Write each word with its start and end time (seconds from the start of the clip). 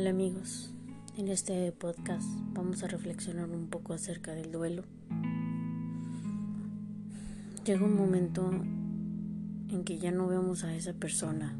Hola 0.00 0.10
amigos, 0.10 0.70
en 1.16 1.26
este 1.26 1.72
podcast 1.72 2.24
vamos 2.52 2.84
a 2.84 2.86
reflexionar 2.86 3.50
un 3.50 3.66
poco 3.66 3.94
acerca 3.94 4.32
del 4.32 4.52
duelo. 4.52 4.84
Llega 7.64 7.84
un 7.84 7.96
momento 7.96 8.48
en 8.48 9.82
que 9.84 9.98
ya 9.98 10.12
no 10.12 10.28
vemos 10.28 10.62
a 10.62 10.72
esa 10.76 10.92
persona, 10.92 11.52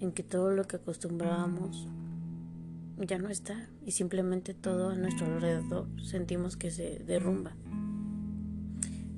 en 0.00 0.10
que 0.10 0.24
todo 0.24 0.50
lo 0.50 0.64
que 0.64 0.78
acostumbrábamos 0.78 1.86
ya 3.06 3.18
no 3.18 3.28
está 3.28 3.68
y 3.86 3.92
simplemente 3.92 4.52
todo 4.52 4.88
a 4.88 4.96
nuestro 4.96 5.26
alrededor 5.26 5.86
sentimos 6.02 6.56
que 6.56 6.72
se 6.72 6.98
derrumba. 7.06 7.52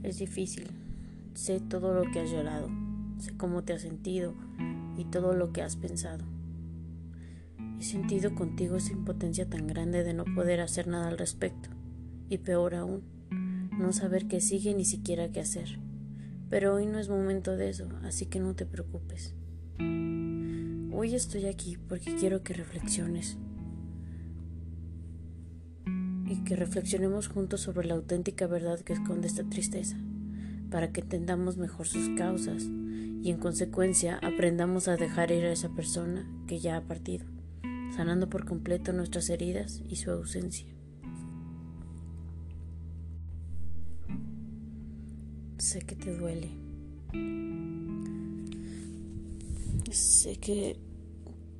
Es 0.02 0.18
difícil, 0.18 0.66
sé 1.32 1.58
todo 1.58 1.94
lo 1.94 2.02
que 2.12 2.20
has 2.20 2.30
llorado, 2.30 2.68
sé 3.18 3.34
cómo 3.38 3.62
te 3.62 3.72
has 3.72 3.80
sentido 3.80 4.34
y 4.98 5.06
todo 5.06 5.32
lo 5.32 5.54
que 5.54 5.62
has 5.62 5.76
pensado. 5.76 6.22
He 7.80 7.82
sentido 7.82 8.34
contigo 8.34 8.76
esa 8.76 8.92
impotencia 8.92 9.48
tan 9.48 9.66
grande 9.66 10.04
de 10.04 10.12
no 10.12 10.26
poder 10.26 10.60
hacer 10.60 10.86
nada 10.86 11.08
al 11.08 11.16
respecto. 11.16 11.70
Y 12.28 12.36
peor 12.36 12.74
aún, 12.74 13.00
no 13.72 13.94
saber 13.94 14.28
qué 14.28 14.42
sigue 14.42 14.74
ni 14.74 14.84
siquiera 14.84 15.32
qué 15.32 15.40
hacer. 15.40 15.78
Pero 16.50 16.74
hoy 16.74 16.84
no 16.84 16.98
es 16.98 17.08
momento 17.08 17.56
de 17.56 17.70
eso, 17.70 17.88
así 18.02 18.26
que 18.26 18.38
no 18.38 18.54
te 18.54 18.66
preocupes. 18.66 19.34
Hoy 19.78 21.14
estoy 21.14 21.46
aquí 21.46 21.78
porque 21.88 22.14
quiero 22.16 22.42
que 22.42 22.52
reflexiones. 22.52 23.38
Y 26.26 26.44
que 26.44 26.56
reflexionemos 26.56 27.28
juntos 27.28 27.62
sobre 27.62 27.88
la 27.88 27.94
auténtica 27.94 28.46
verdad 28.46 28.80
que 28.80 28.92
esconde 28.92 29.26
esta 29.26 29.44
tristeza, 29.44 29.96
para 30.70 30.92
que 30.92 31.00
entendamos 31.00 31.56
mejor 31.56 31.86
sus 31.86 32.10
causas 32.10 32.62
y 33.22 33.30
en 33.30 33.38
consecuencia 33.38 34.18
aprendamos 34.22 34.86
a 34.86 34.96
dejar 34.96 35.30
ir 35.30 35.46
a 35.46 35.52
esa 35.52 35.70
persona 35.70 36.30
que 36.46 36.58
ya 36.58 36.76
ha 36.76 36.82
partido 36.82 37.39
sanando 37.94 38.28
por 38.28 38.44
completo 38.44 38.92
nuestras 38.92 39.30
heridas 39.30 39.82
y 39.88 39.96
su 39.96 40.10
ausencia. 40.10 40.66
Sé 45.58 45.80
que 45.80 45.94
te 45.94 46.16
duele. 46.16 46.50
Sé 49.90 50.36
que 50.36 50.78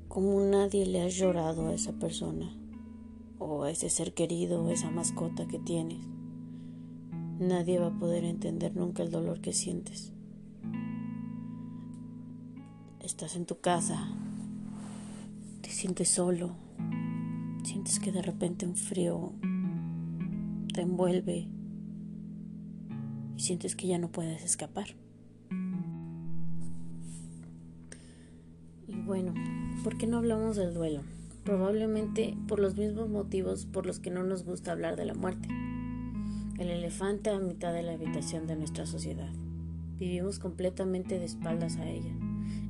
como 0.09 0.41
nadie 0.41 0.87
le 0.87 1.03
has 1.03 1.15
llorado 1.15 1.69
a 1.69 1.75
esa 1.75 1.93
persona 1.93 2.51
o 3.39 3.65
a 3.65 3.71
ese 3.71 3.91
ser 3.91 4.13
querido 4.15 4.65
o 4.65 4.71
esa 4.71 4.91
mascota 4.91 5.47
que 5.47 5.59
tienes. 5.59 6.05
Nadie 7.39 7.79
va 7.79 7.87
a 7.87 7.99
poder 7.99 8.25
entender 8.25 8.77
nunca 8.77 9.03
el 9.03 9.11
dolor 9.11 9.41
que 9.41 9.53
sientes. 9.53 10.13
Estás 13.01 13.35
en 13.37 13.47
tu 13.47 13.61
casa, 13.61 14.09
sientes 15.81 16.11
solo, 16.11 16.51
sientes 17.65 18.01
que 18.01 18.13
de 18.13 18.21
repente 18.21 18.67
un 18.67 18.77
frío 18.77 19.33
te 20.75 20.83
envuelve 20.83 21.49
y 23.35 23.41
sientes 23.41 23.77
que 23.77 23.87
ya 23.87 23.97
no 23.97 24.13
puedes 24.13 24.45
escapar. 24.45 24.89
Y 28.87 28.95
bueno, 29.07 29.33
¿por 29.83 29.97
qué 29.97 30.07
no 30.07 30.19
hablamos 30.19 30.57
del 30.57 30.75
duelo? 30.75 31.01
Probablemente 31.45 32.37
por 32.47 32.61
los 32.61 32.77
mismos 32.77 33.09
motivos 33.09 33.65
por 33.65 33.87
los 33.87 34.01
que 34.01 34.11
no 34.11 34.23
nos 34.23 34.45
gusta 34.45 34.73
hablar 34.73 34.97
de 34.97 35.07
la 35.07 35.15
muerte. 35.15 35.49
El 36.59 36.69
elefante 36.69 37.31
a 37.31 37.39
mitad 37.39 37.73
de 37.73 37.85
la 37.85 37.93
habitación 37.93 38.47
de 38.47 38.57
nuestra 38.57 38.85
sociedad. 38.85 39.33
Vivimos 39.99 40.41
completamente 40.41 41.19
de 41.19 41.25
espaldas 41.25 41.79
a 41.79 41.89
ella 41.89 42.15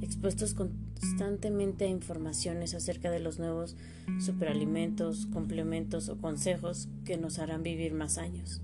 expuestos 0.01 0.55
constantemente 0.55 1.85
a 1.85 1.89
informaciones 1.89 2.75
acerca 2.75 3.11
de 3.11 3.21
los 3.21 3.39
nuevos 3.39 3.77
superalimentos, 4.19 5.27
complementos 5.27 6.09
o 6.09 6.19
consejos 6.19 6.89
que 7.05 7.17
nos 7.17 7.39
harán 7.39 7.63
vivir 7.63 7.93
más 7.95 8.19
años. 8.19 8.63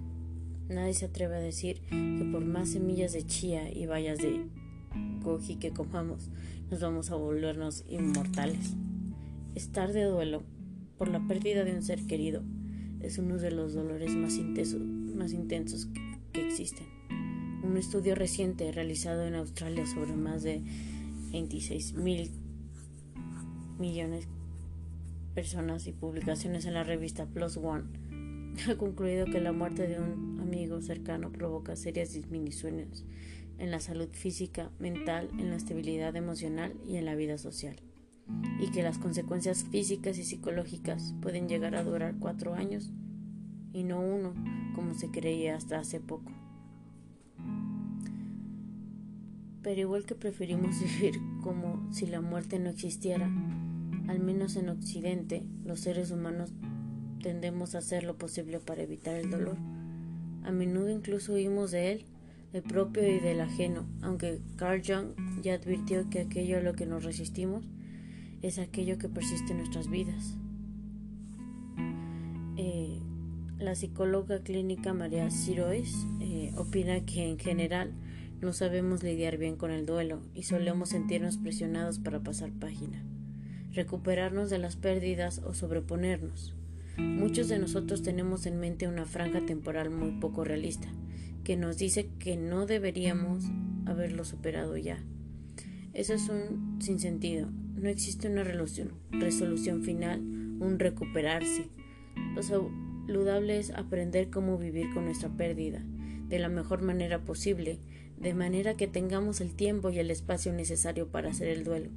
Nadie 0.68 0.94
se 0.94 1.06
atreve 1.06 1.36
a 1.36 1.40
decir 1.40 1.80
que 1.88 2.28
por 2.32 2.44
más 2.44 2.70
semillas 2.70 3.12
de 3.12 3.24
chía 3.24 3.70
y 3.72 3.86
bayas 3.86 4.18
de 4.18 4.46
goji 5.22 5.56
que 5.56 5.70
comamos, 5.70 6.30
nos 6.70 6.80
vamos 6.80 7.10
a 7.10 7.16
volvernos 7.16 7.84
inmortales. 7.88 8.74
Estar 9.54 9.92
de 9.92 10.04
duelo 10.04 10.42
por 10.98 11.08
la 11.08 11.24
pérdida 11.26 11.64
de 11.64 11.74
un 11.74 11.82
ser 11.82 12.06
querido 12.06 12.42
es 13.00 13.18
uno 13.18 13.36
de 13.36 13.50
los 13.50 13.74
dolores 13.74 14.14
más, 14.16 14.36
intensos, 14.36 14.80
más 14.80 15.32
intensos 15.32 15.88
que 16.32 16.46
existen. 16.46 16.86
Un 17.62 17.76
estudio 17.76 18.14
reciente 18.14 18.72
realizado 18.72 19.26
en 19.26 19.34
Australia 19.34 19.86
sobre 19.86 20.14
más 20.16 20.42
de 20.42 20.62
26 21.32 21.94
mil 21.94 22.30
millones 23.78 24.28
personas 25.34 25.86
y 25.86 25.92
publicaciones 25.92 26.64
en 26.64 26.74
la 26.74 26.82
revista 26.82 27.26
Plus 27.26 27.58
One, 27.58 27.84
ha 28.70 28.76
concluido 28.76 29.26
que 29.26 29.40
la 29.40 29.52
muerte 29.52 29.86
de 29.86 30.00
un 30.00 30.40
amigo 30.40 30.80
cercano 30.80 31.30
provoca 31.30 31.76
serias 31.76 32.12
disminuciones 32.12 33.04
en 33.58 33.70
la 33.70 33.80
salud 33.80 34.08
física, 34.12 34.70
mental, 34.78 35.28
en 35.38 35.50
la 35.50 35.56
estabilidad 35.56 36.16
emocional 36.16 36.74
y 36.86 36.96
en 36.96 37.04
la 37.04 37.14
vida 37.14 37.38
social, 37.38 37.76
y 38.60 38.70
que 38.70 38.82
las 38.82 38.98
consecuencias 38.98 39.64
físicas 39.64 40.18
y 40.18 40.24
psicológicas 40.24 41.14
pueden 41.20 41.48
llegar 41.48 41.74
a 41.74 41.84
durar 41.84 42.14
cuatro 42.18 42.54
años 42.54 42.90
y 43.72 43.84
no 43.84 44.00
uno, 44.00 44.32
como 44.74 44.94
se 44.94 45.10
creía 45.10 45.56
hasta 45.56 45.78
hace 45.78 46.00
poco. 46.00 46.32
Pero 49.66 49.80
igual 49.80 50.04
que 50.04 50.14
preferimos 50.14 50.78
vivir 51.00 51.18
como 51.42 51.92
si 51.92 52.06
la 52.06 52.20
muerte 52.20 52.60
no 52.60 52.70
existiera, 52.70 53.28
al 54.06 54.20
menos 54.20 54.54
en 54.54 54.68
Occidente, 54.68 55.42
los 55.64 55.80
seres 55.80 56.12
humanos 56.12 56.52
tendemos 57.20 57.74
a 57.74 57.78
hacer 57.78 58.04
lo 58.04 58.16
posible 58.16 58.60
para 58.60 58.82
evitar 58.82 59.16
el 59.16 59.28
dolor. 59.28 59.56
A 60.44 60.52
menudo 60.52 60.90
incluso 60.90 61.32
huimos 61.32 61.72
de 61.72 61.90
él, 61.90 62.04
del 62.52 62.62
propio 62.62 63.08
y 63.08 63.18
del 63.18 63.40
ajeno, 63.40 63.88
aunque 64.02 64.40
Carl 64.54 64.82
Jung 64.86 65.16
ya 65.42 65.54
advirtió 65.54 66.08
que 66.10 66.20
aquello 66.20 66.58
a 66.58 66.62
lo 66.62 66.74
que 66.74 66.86
nos 66.86 67.02
resistimos 67.02 67.64
es 68.42 68.60
aquello 68.60 68.98
que 68.98 69.08
persiste 69.08 69.50
en 69.50 69.58
nuestras 69.58 69.90
vidas. 69.90 70.36
Eh, 72.56 73.00
la 73.58 73.74
psicóloga 73.74 74.44
clínica 74.44 74.94
María 74.94 75.28
Sirois 75.32 76.06
eh, 76.20 76.52
opina 76.56 77.04
que 77.04 77.28
en 77.28 77.40
general 77.40 77.94
no 78.40 78.52
sabemos 78.52 79.02
lidiar 79.02 79.38
bien 79.38 79.56
con 79.56 79.70
el 79.70 79.86
duelo 79.86 80.20
y 80.34 80.42
solemos 80.42 80.90
sentirnos 80.90 81.38
presionados 81.38 81.98
para 81.98 82.20
pasar 82.20 82.50
página, 82.52 83.02
recuperarnos 83.72 84.50
de 84.50 84.58
las 84.58 84.76
pérdidas 84.76 85.40
o 85.44 85.54
sobreponernos. 85.54 86.54
Muchos 86.98 87.48
de 87.48 87.58
nosotros 87.58 88.02
tenemos 88.02 88.46
en 88.46 88.60
mente 88.60 88.88
una 88.88 89.06
franja 89.06 89.44
temporal 89.44 89.90
muy 89.90 90.12
poco 90.20 90.44
realista, 90.44 90.88
que 91.44 91.56
nos 91.56 91.78
dice 91.78 92.08
que 92.18 92.36
no 92.36 92.66
deberíamos 92.66 93.44
haberlo 93.86 94.24
superado 94.24 94.76
ya. 94.76 94.98
Eso 95.92 96.12
es 96.12 96.28
un 96.28 96.76
sinsentido. 96.80 97.48
No 97.74 97.88
existe 97.88 98.28
una 98.28 98.44
resolución 98.44 99.82
final, 99.82 100.20
un 100.20 100.78
recuperarse. 100.78 101.68
Lo 102.34 102.42
saludable 102.42 103.58
es 103.58 103.70
aprender 103.70 104.28
cómo 104.28 104.58
vivir 104.58 104.92
con 104.92 105.04
nuestra 105.06 105.28
pérdida 105.30 105.82
de 106.28 106.38
la 106.38 106.48
mejor 106.48 106.82
manera 106.82 107.20
posible 107.20 107.78
de 108.18 108.34
manera 108.34 108.76
que 108.76 108.86
tengamos 108.86 109.40
el 109.40 109.54
tiempo 109.54 109.90
y 109.90 109.98
el 109.98 110.10
espacio 110.10 110.52
necesario 110.52 111.08
para 111.08 111.30
hacer 111.30 111.48
el 111.48 111.64
duelo, 111.64 111.90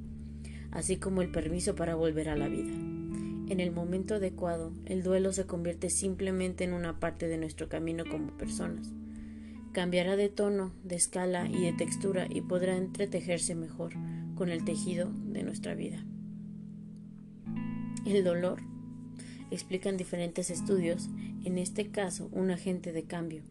así 0.70 0.96
como 0.96 1.22
el 1.22 1.30
permiso 1.30 1.74
para 1.74 1.94
volver 1.94 2.28
a 2.28 2.36
la 2.36 2.48
vida. 2.48 2.72
En 3.50 3.58
el 3.58 3.72
momento 3.72 4.14
adecuado, 4.14 4.72
el 4.86 5.02
duelo 5.02 5.32
se 5.32 5.44
convierte 5.46 5.90
simplemente 5.90 6.62
en 6.62 6.72
una 6.72 7.00
parte 7.00 7.26
de 7.26 7.36
nuestro 7.36 7.68
camino 7.68 8.04
como 8.08 8.36
personas. 8.36 8.92
Cambiará 9.72 10.16
de 10.16 10.28
tono, 10.28 10.72
de 10.84 10.96
escala 10.96 11.48
y 11.48 11.62
de 11.62 11.72
textura 11.72 12.26
y 12.30 12.42
podrá 12.42 12.76
entretejerse 12.76 13.54
mejor 13.54 13.94
con 14.36 14.50
el 14.50 14.64
tejido 14.64 15.10
de 15.26 15.42
nuestra 15.42 15.74
vida. 15.74 16.04
El 18.06 18.24
dolor, 18.24 18.62
explican 19.50 19.96
diferentes 19.96 20.50
estudios, 20.50 21.10
en 21.44 21.58
este 21.58 21.90
caso 21.90 22.28
un 22.32 22.50
agente 22.50 22.92
de 22.92 23.04
cambio, 23.04 23.42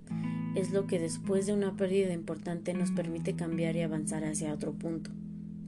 es 0.55 0.71
lo 0.71 0.87
que 0.87 0.99
después 0.99 1.45
de 1.45 1.53
una 1.53 1.75
pérdida 1.75 2.13
importante 2.13 2.73
nos 2.73 2.91
permite 2.91 3.35
cambiar 3.35 3.75
y 3.75 3.81
avanzar 3.81 4.23
hacia 4.23 4.53
otro 4.53 4.73
punto, 4.73 5.11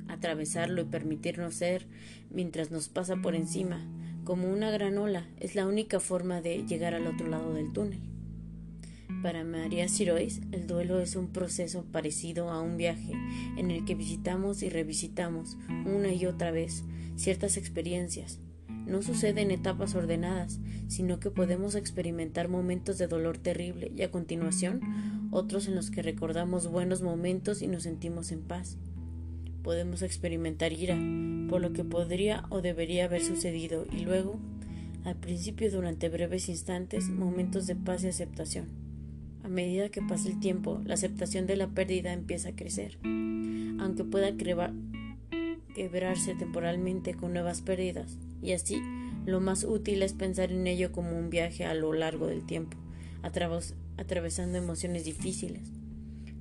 atravesarlo 0.08 0.82
y 0.82 0.86
permitirnos 0.86 1.56
ser 1.56 1.88
mientras 2.30 2.72
nos 2.72 2.90
pasa 2.90 3.18
por 3.18 3.36
encima, 3.36 3.86
como 4.24 4.52
una 4.52 4.72
gran 4.72 4.98
ola, 4.98 5.28
es 5.40 5.56
la 5.56 5.66
única 5.66 6.00
forma 6.00 6.42
de 6.42 6.66
llegar 6.66 6.94
al 6.94 7.08
otro 7.08 7.28
lado 7.28 7.54
del 7.54 7.72
túnel. 7.72 8.00
Para 9.22 9.44
María 9.44 9.88
Sirois, 9.88 10.42
el 10.52 10.66
duelo 10.66 11.00
es 11.00 11.16
un 11.16 11.28
proceso 11.32 11.86
parecido 11.92 12.50
a 12.50 12.62
un 12.62 12.78
viaje 12.78 13.14
en 13.58 13.70
el 13.70 13.86
que 13.86 13.94
visitamos 13.94 14.64
y 14.64 14.70
revisitamos 14.70 15.58
una 15.86 16.12
y 16.12 16.26
otra 16.26 16.50
vez 16.52 16.84
ciertas 17.18 17.58
experiencias, 17.58 18.40
no 18.86 19.02
sucede 19.02 19.42
en 19.42 19.52
etapas 19.52 19.96
ordenadas, 19.96 20.60
sino 20.88 21.20
que 21.20 21.32
podemos 21.32 21.76
experimentar 21.76 22.48
momentos 22.48 22.98
de 22.98 23.08
dolor 23.08 23.38
terrible 23.38 23.92
y 23.96 24.02
a 24.02 24.12
continuación 24.12 24.82
otros 25.32 25.68
en 25.68 25.76
los 25.76 25.92
que 25.92 26.02
recordamos 26.02 26.68
buenos 26.68 27.02
momentos 27.02 27.62
y 27.62 27.68
nos 27.68 27.84
sentimos 27.84 28.32
en 28.32 28.42
paz. 28.42 28.78
Podemos 29.64 30.02
experimentar 30.02 30.74
ira, 30.74 30.98
por 31.50 31.62
lo 31.62 31.72
que 31.72 31.84
podría 31.84 32.44
o 32.50 32.62
debería 32.62 33.06
haber 33.06 33.24
sucedido 33.24 33.86
y 33.92 34.02
luego, 34.02 34.40
al 35.06 35.16
principio 35.16 35.72
durante 35.72 36.10
breves 36.10 36.50
instantes, 36.50 37.10
momentos 37.10 37.68
de 37.68 37.76
paz 37.76 38.04
y 38.04 38.08
aceptación. 38.08 38.66
A 39.44 39.48
medida 39.48 39.90
que 39.90 40.02
pasa 40.02 40.30
el 40.30 40.40
tiempo, 40.40 40.82
la 40.86 40.96
aceptación 40.96 41.48
de 41.48 41.56
la 41.56 41.68
pérdida 41.68 42.14
empieza 42.14 42.50
a 42.50 42.56
crecer, 42.56 43.00
aunque 43.04 44.04
pueda 44.04 44.36
quebrarse 45.82 46.36
temporalmente 46.36 47.16
con 47.16 47.34
nuevas 47.34 47.64
pérdidas, 47.64 48.20
y 48.40 48.52
así 48.52 48.80
lo 49.26 49.40
más 49.40 49.64
útil 49.64 50.04
es 50.04 50.14
pensar 50.14 50.52
en 50.52 50.68
ello 50.68 50.92
como 50.92 51.18
un 51.18 51.32
viaje 51.32 51.66
a 51.66 51.74
lo 51.74 51.92
largo 51.92 52.28
del 52.28 52.46
tiempo, 52.46 52.78
atravesando 53.24 54.60
emociones 54.60 55.06
difíciles, 55.06 55.72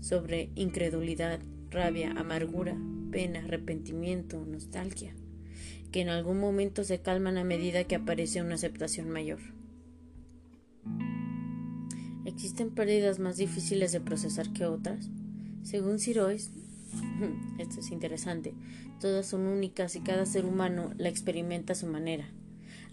sobre 0.00 0.50
incredulidad, 0.56 1.40
rabia, 1.70 2.12
amargura, 2.12 2.76
pena, 3.10 3.38
arrepentimiento, 3.38 4.44
nostalgia, 4.44 5.14
que 5.90 6.02
en 6.02 6.10
algún 6.10 6.38
momento 6.38 6.84
se 6.84 7.00
calman 7.00 7.38
a 7.38 7.44
medida 7.44 7.84
que 7.84 7.94
aparece 7.94 8.42
una 8.42 8.56
aceptación 8.56 9.08
mayor. 9.08 9.38
¿Existen 12.26 12.68
pérdidas 12.68 13.18
más 13.18 13.38
difíciles 13.38 13.90
de 13.92 14.02
procesar 14.02 14.52
que 14.52 14.66
otras? 14.66 15.08
Según 15.62 15.98
Sirois, 15.98 16.50
esto 17.58 17.80
es 17.80 17.90
interesante, 17.90 18.54
todas 19.00 19.26
son 19.26 19.46
únicas 19.46 19.96
y 19.96 20.00
cada 20.00 20.26
ser 20.26 20.44
humano 20.44 20.92
la 20.96 21.08
experimenta 21.08 21.72
a 21.72 21.76
su 21.76 21.86
manera. 21.86 22.30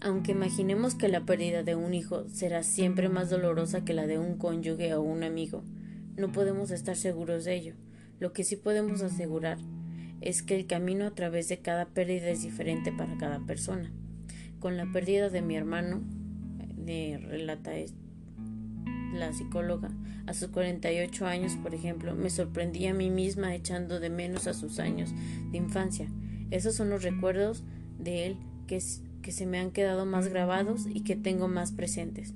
Aunque 0.00 0.32
imaginemos 0.32 0.94
que 0.94 1.08
la 1.08 1.24
pérdida 1.24 1.64
de 1.64 1.74
un 1.74 1.92
hijo 1.92 2.28
será 2.28 2.62
siempre 2.62 3.08
más 3.08 3.30
dolorosa 3.30 3.84
que 3.84 3.94
la 3.94 4.06
de 4.06 4.18
un 4.18 4.38
cónyuge 4.38 4.94
o 4.94 5.02
un 5.02 5.24
amigo, 5.24 5.64
no 6.16 6.30
podemos 6.30 6.70
estar 6.70 6.96
seguros 6.96 7.44
de 7.44 7.54
ello. 7.54 7.74
Lo 8.20 8.32
que 8.32 8.44
sí 8.44 8.56
podemos 8.56 9.02
asegurar 9.02 9.58
es 10.20 10.42
que 10.42 10.56
el 10.56 10.66
camino 10.66 11.06
a 11.06 11.14
través 11.14 11.48
de 11.48 11.58
cada 11.58 11.86
pérdida 11.86 12.28
es 12.28 12.42
diferente 12.42 12.92
para 12.92 13.16
cada 13.16 13.40
persona. 13.40 13.92
Con 14.58 14.76
la 14.76 14.90
pérdida 14.92 15.30
de 15.30 15.42
mi 15.42 15.56
hermano, 15.56 16.02
de 16.76 17.18
relata 17.18 17.76
la 19.18 19.32
psicóloga, 19.32 19.90
a 20.26 20.34
sus 20.34 20.48
48 20.48 21.26
años, 21.26 21.56
por 21.56 21.74
ejemplo, 21.74 22.14
me 22.14 22.30
sorprendí 22.30 22.86
a 22.86 22.94
mí 22.94 23.10
misma 23.10 23.54
echando 23.54 24.00
de 24.00 24.10
menos 24.10 24.46
a 24.46 24.54
sus 24.54 24.78
años 24.78 25.10
de 25.50 25.58
infancia. 25.58 26.08
Esos 26.50 26.74
son 26.74 26.90
los 26.90 27.02
recuerdos 27.02 27.64
de 27.98 28.26
él 28.26 28.36
que, 28.66 28.82
que 29.22 29.32
se 29.32 29.46
me 29.46 29.58
han 29.58 29.70
quedado 29.70 30.06
más 30.06 30.28
grabados 30.28 30.86
y 30.86 31.02
que 31.02 31.16
tengo 31.16 31.48
más 31.48 31.72
presentes. 31.72 32.34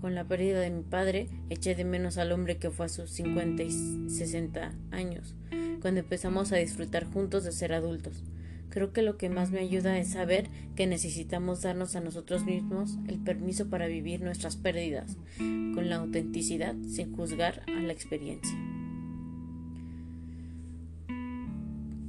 Con 0.00 0.14
la 0.14 0.24
pérdida 0.24 0.60
de 0.60 0.70
mi 0.70 0.82
padre, 0.82 1.28
eché 1.50 1.74
de 1.74 1.84
menos 1.84 2.16
al 2.18 2.32
hombre 2.32 2.56
que 2.56 2.70
fue 2.70 2.86
a 2.86 2.88
sus 2.88 3.10
50 3.10 3.62
y 3.62 4.10
60 4.10 4.72
años, 4.90 5.34
cuando 5.82 6.00
empezamos 6.00 6.52
a 6.52 6.56
disfrutar 6.56 7.04
juntos 7.04 7.44
de 7.44 7.52
ser 7.52 7.72
adultos. 7.74 8.24
Creo 8.70 8.92
que 8.92 9.02
lo 9.02 9.18
que 9.18 9.28
más 9.28 9.50
me 9.50 9.58
ayuda 9.58 9.98
es 9.98 10.12
saber 10.12 10.48
que 10.76 10.86
necesitamos 10.86 11.62
darnos 11.62 11.96
a 11.96 12.00
nosotros 12.00 12.44
mismos 12.44 12.96
el 13.08 13.18
permiso 13.18 13.68
para 13.68 13.86
vivir 13.86 14.22
nuestras 14.22 14.56
pérdidas, 14.56 15.18
con 15.38 15.88
la 15.90 15.96
autenticidad, 15.96 16.74
sin 16.88 17.14
juzgar 17.14 17.62
a 17.66 17.82
la 17.82 17.92
experiencia. 17.92 18.56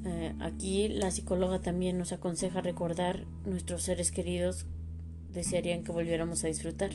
Eh, 0.05 0.33
aquí 0.39 0.87
la 0.87 1.11
psicóloga 1.11 1.59
también 1.59 1.97
nos 1.97 2.13
aconseja 2.13 2.61
recordar 2.61 3.25
nuestros 3.45 3.83
seres 3.83 4.11
queridos 4.11 4.65
desearían 5.31 5.83
que 5.83 5.91
volviéramos 5.91 6.43
a 6.43 6.47
disfrutar 6.47 6.91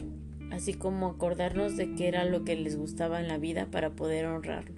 así 0.50 0.74
como 0.74 1.08
acordarnos 1.08 1.76
de 1.76 1.94
qué 1.94 2.08
era 2.08 2.24
lo 2.24 2.44
que 2.44 2.56
les 2.56 2.76
gustaba 2.76 3.20
en 3.20 3.28
la 3.28 3.38
vida 3.38 3.66
para 3.70 3.90
poder 3.90 4.26
honrarlo 4.26 4.76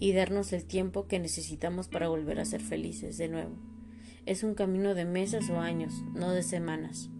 y 0.00 0.12
darnos 0.12 0.52
el 0.52 0.64
tiempo 0.64 1.06
que 1.06 1.18
necesitamos 1.18 1.88
para 1.88 2.08
volver 2.08 2.40
a 2.40 2.44
ser 2.44 2.60
felices 2.60 3.16
de 3.16 3.28
nuevo. 3.28 3.73
Es 4.26 4.42
un 4.42 4.54
camino 4.54 4.94
de 4.94 5.04
meses 5.04 5.50
o 5.50 5.60
años, 5.60 6.02
no 6.14 6.30
de 6.30 6.42
semanas, 6.42 7.10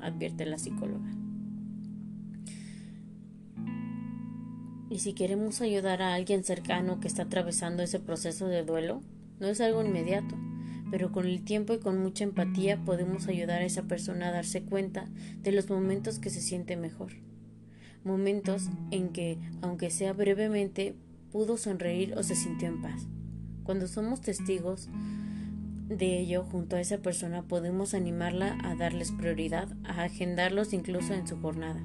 advierte 0.00 0.46
la 0.46 0.58
psicóloga. 0.58 1.10
Y 4.90 5.00
si 5.00 5.12
queremos 5.12 5.60
ayudar 5.60 6.00
a 6.00 6.14
alguien 6.14 6.44
cercano 6.44 7.00
que 7.00 7.08
está 7.08 7.22
atravesando 7.22 7.82
ese 7.82 8.00
proceso 8.00 8.46
de 8.46 8.64
duelo, 8.64 9.02
no 9.38 9.46
es 9.48 9.60
algo 9.60 9.84
inmediato 9.84 10.34
pero 10.90 11.12
con 11.12 11.26
el 11.26 11.42
tiempo 11.42 11.74
y 11.74 11.78
con 11.78 11.98
mucha 11.98 12.24
empatía 12.24 12.82
podemos 12.84 13.28
ayudar 13.28 13.62
a 13.62 13.66
esa 13.66 13.82
persona 13.82 14.28
a 14.28 14.32
darse 14.32 14.62
cuenta 14.62 15.08
de 15.42 15.52
los 15.52 15.68
momentos 15.68 16.18
que 16.18 16.30
se 16.30 16.40
siente 16.40 16.76
mejor. 16.76 17.12
Momentos 18.04 18.70
en 18.90 19.10
que, 19.10 19.38
aunque 19.60 19.90
sea 19.90 20.12
brevemente, 20.12 20.94
pudo 21.30 21.56
sonreír 21.56 22.14
o 22.16 22.22
se 22.22 22.34
sintió 22.34 22.68
en 22.68 22.80
paz. 22.80 23.06
Cuando 23.64 23.86
somos 23.86 24.22
testigos 24.22 24.88
de 25.88 26.18
ello 26.18 26.44
junto 26.44 26.76
a 26.76 26.80
esa 26.80 26.98
persona 26.98 27.42
podemos 27.42 27.94
animarla 27.94 28.58
a 28.62 28.74
darles 28.74 29.12
prioridad, 29.12 29.68
a 29.84 30.04
agendarlos 30.04 30.72
incluso 30.72 31.14
en 31.14 31.26
su 31.26 31.40
jornada, 31.40 31.82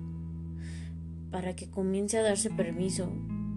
para 1.31 1.55
que 1.55 1.69
comience 1.69 2.17
a 2.17 2.23
darse 2.23 2.49
permiso 2.49 3.11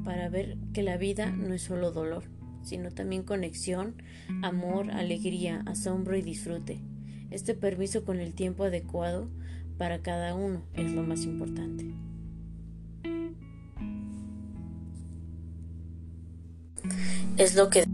para 0.05 0.29
ver 0.29 0.57
que 0.73 0.83
la 0.83 0.97
vida 0.97 1.31
no 1.33 1.53
es 1.55 1.63
solo 1.63 1.91
dolor 1.91 2.25
sino 2.67 2.91
también 2.91 3.23
conexión, 3.23 3.95
amor, 4.43 4.91
alegría, 4.91 5.63
asombro 5.67 6.17
y 6.17 6.23
disfrute. 6.23 6.81
Este 7.31 7.55
permiso 7.55 8.05
con 8.05 8.19
el 8.19 8.35
tiempo 8.35 8.65
adecuado 8.65 9.29
para 9.79 10.01
cada 10.01 10.35
uno 10.35 10.63
es 10.75 10.91
lo 10.91 11.05
más 11.05 11.23
importante. 11.23 11.95
Es 17.37 17.55
lo 17.55 17.71
que 17.71 17.85